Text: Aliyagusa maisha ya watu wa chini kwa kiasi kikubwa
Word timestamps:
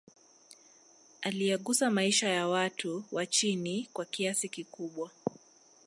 Aliyagusa 1.21 1.91
maisha 1.91 2.29
ya 2.29 2.47
watu 2.47 3.03
wa 3.11 3.25
chini 3.25 3.89
kwa 3.93 4.05
kiasi 4.05 4.49
kikubwa 4.49 5.11